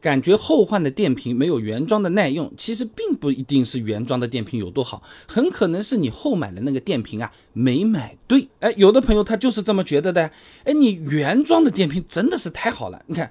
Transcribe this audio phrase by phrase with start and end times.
[0.00, 8.48] 感觉后换的电瓶没有原装的耐用，其实并不一定是原装的电瓶有多好，很可能是你后买的那个电瓶啊没买对。
[8.60, 10.30] 哎，有的朋友他就是这么觉得的。
[10.64, 13.30] 哎，你原装的电瓶真的是太好了，你看。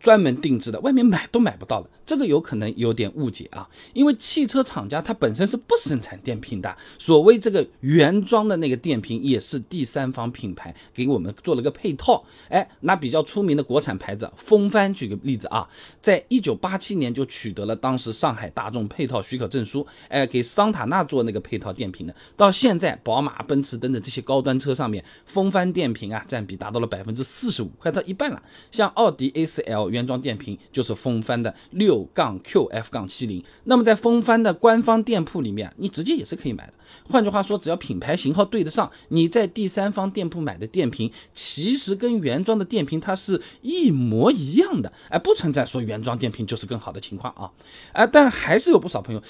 [0.00, 12.24] 专门定制的，外面买都买不到了，这个有可能有点误解啊，因为汽车厂家它本身是不生产电瓶的，所谓这个原装的那个电瓶也是第三方品牌给我们做了个配套。
[12.48, 15.68] 哎，拿比较出名的国产牌子风帆举个例子啊，
[16.00, 28.42] 在一九八七年就取得了当时上海大众配套许可证书，哎，给桑塔纳做那个配套电瓶的，到现在宝马、奔驰等等这些高端车上面，风帆电瓶啊占比达到了百分之四十五，快到一半了。
[28.70, 36.72] 像奥迪 A4L 原装电瓶就是风帆的六杠 QF 杠七零，那么在风帆的官方店铺里面，你直接也是可以买的。
[37.08, 47.50] 换句话说，只要品牌型号对得上，你在第三方店铺买的电瓶，其实跟原装的电瓶它是一模一样的，哎，不存在说原装电瓶就是更好的情况啊，
[47.92, 49.22] 啊，但还是有不少朋友。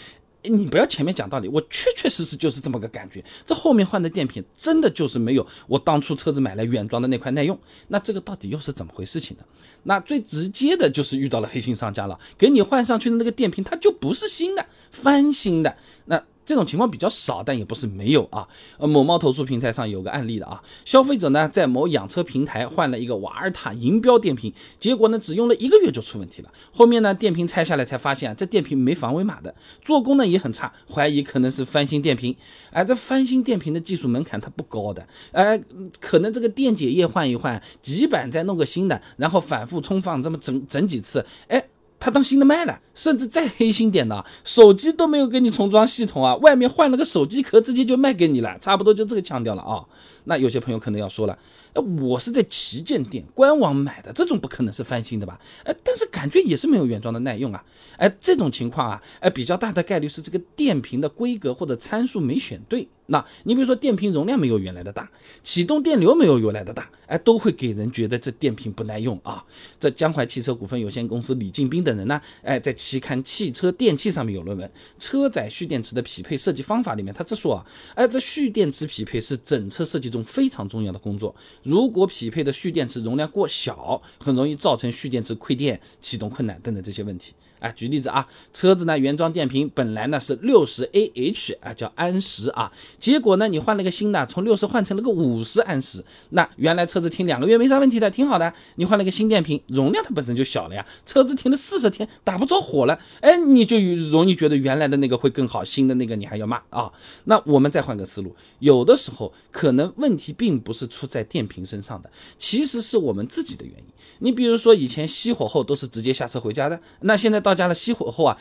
[0.42, 3.24] 你不要前面讲道理，我确确实实就是这么个感觉。
[3.44, 7.58] 这后面换的电瓶真的就是没有我当初车子买来原装的那块耐用。
[7.88, 9.44] 那这个到底又是怎么回事情呢？
[9.82, 15.76] 那最直接的就是遇到了黑心商家了，给你换上去的那个电瓶它就不是新的，翻新的。
[16.06, 16.22] 那。
[16.48, 18.48] 这种情况比较少，但也不是没有啊。
[18.78, 26.50] 呃，某猫投诉平台上有个案例的啊，消费者呢在某养车平台换了一个瓦尔塔银标电瓶，结果呢只用了一个月就出问题了。
[26.72, 32.34] 后面呢电瓶拆下来才发现啊，这电瓶没防伪码的，做工呢也很差，怀疑可能是翻新电瓶。
[32.70, 35.62] 哎，这翻新电瓶的技术门槛它不高的，哎，
[36.00, 41.62] 可能这个电解液换一换，极板再弄个新的，然后反复充放这么整整几次，哎。
[42.00, 49.84] 他当新的卖了，甚至再黑心点的，手机都没有给你重装系统啊，外面换了个手机壳，直接就卖给你了，差不多就这个腔调了啊。
[50.28, 51.36] 那有些朋友可能要说了，
[51.72, 55.40] 哎，我是在旗舰店官网买的，这种不可能是翻新的吧？
[55.64, 57.64] 哎，但是感觉也是没有原装的耐用啊。
[57.96, 62.86] 哎，这种情况啊，哎，比较大的概率是这个电瓶的规格或者参数没选对。
[63.10, 65.10] 那你比如说电瓶容量没有原来的大，
[65.42, 69.42] 启动电流没有原来的大，哎，都会给人觉得这电瓶不耐用啊。
[69.80, 74.68] 这江淮汽车股份有限公司李进兵等人呢，哎，在期刊《汽车电器》上面有论文
[74.98, 81.34] 《车载蓄电池的匹配设计方法》里面，他这说啊，哎，这蓄电池匹配是整车设计中非常重要的工作。
[81.62, 87.32] 如果匹配的蓄电池容量过小，很容易造成蓄电池亏电、启动困难等等这些问题。
[87.60, 98.54] 哎，举例子啊，车子呢原装电瓶本来呢是六十 AH 啊，叫安时啊，结果呢你换了个新的，从六十换成了个五十安时，那原来车子停两个月没啥问题的，挺好的。
[98.76, 103.76] 你换了个新电瓶，容量它本身就小了呀，车子停了四十天打不着火了，哎，你就
[104.08, 106.92] 容易觉得原来的那个会更好，新的那个你还要骂啊。
[107.24, 113.84] 那我们再换个思路，有的时候可能问问题并不是出在电瓶身上的，其实是我们自己的原因。
[114.20, 118.38] 你比如说以前熄火后都是直接下车回家的，那现在到家了熄火后啊。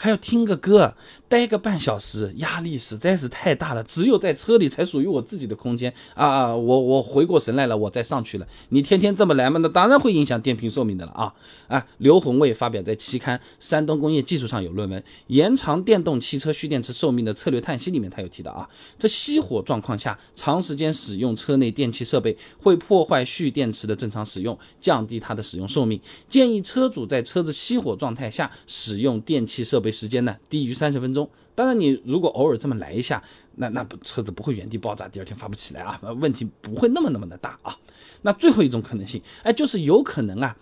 [0.00, 0.94] 还要听个歌，
[1.28, 3.82] 待个半小时，压力实在是太大了。
[3.82, 6.54] 只有在车里才属于我自己的空间啊！
[6.54, 8.46] 我我回过神来了，我再上去了。
[8.68, 11.34] 你天天这么来嘛，那当然会影响电瓶寿命的了啊！
[11.66, 26.00] 啊，刘宏卫发表在期刊《山东工业技术》上有论文《延长电动汽车蓄电池寿命的策略叹息》里面，他有提到啊，这熄火状况下长时间使用车内电气设备会破坏蓄电池的正常使用，降低它的使用寿命。
[26.28, 29.87] 建议车主在车子熄火状态下使用电气设备。
[29.90, 33.22] 时间呢低于三十分钟，当然你如果偶尔这么来一下，
[33.56, 37.76] 那那不车子不会原地爆炸，第二天发不起来啊，问题不会那么那么的大啊。
[38.22, 40.56] 那最后一种可能性，哎，就是有可能啊，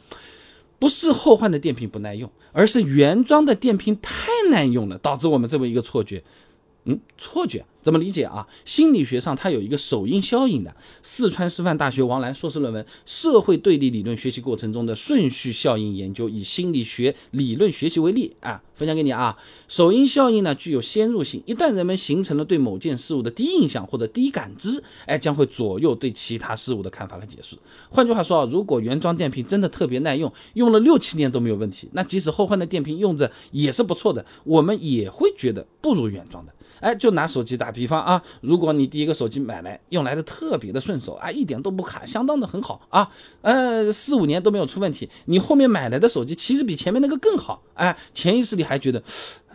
[0.78, 6.22] 不是后换的电瓶不耐用，而是原装的电瓶太耐用了，导致我们这么一个错觉。
[6.84, 8.44] 嗯，错觉怎么理解啊？
[8.64, 10.74] 心理学上它有一个首因效应的。
[11.02, 19.38] 四川师范大学王兰硕士论文《社会对立理论学习过程中的顺序效应研究》，以心理学理论学习为例啊，分享给你啊。
[19.68, 27.56] 首因效应呢具有先入性，一旦人们形成了对某件事物的第一印象或者第一感知，哎，将会左右对其他事物的看法和解释。
[27.88, 36.52] 换句话说啊，如果原装电瓶真的特别耐用，用了六七年都没有问题，那即使后换的电瓶用着也是不错的，我们也会觉得不如原装的。
[36.80, 43.06] 哎，就拿手机打比方啊，如果你第一个手机买来用来的特别的顺手啊，一点都不卡，相当的很好啊，
[43.42, 49.02] 呃，四五年都没有出问题，你后面买来的手机其实比前面那个更好，哎，潜意识里还觉得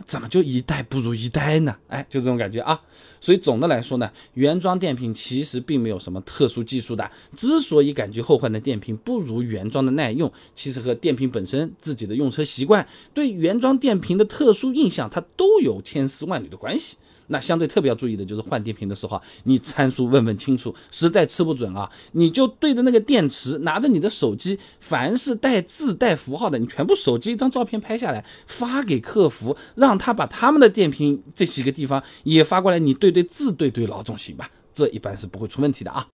[0.06, 1.74] 怎么就一代不如一代呢？
[1.88, 2.80] 哎，就这种感觉啊。
[3.20, 16.96] 所以总的来说呢，原装电瓶其实并没有什么特殊技术的，之所以感觉后换的电瓶不如原装的耐用，其实和电瓶本身自己的用车习惯，对原装电瓶的特殊印象，它都有千丝万缕的关系。
[17.32, 36.06] 那相对特别要注意的就是换电瓶的时候，你参数问问清楚，实在吃不准啊，你就对着那个电池，拿着你的手机，凡是带字带符号的，你全部手机一张照片拍下来发给客服，让他把他们的电瓶这几个地方也发过来，你对对字对对老总行吧，这一般是不会出问题的啊。